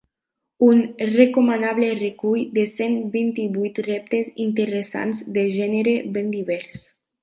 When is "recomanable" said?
1.17-1.91